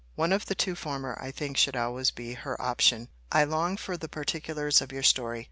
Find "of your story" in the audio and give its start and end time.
4.81-5.39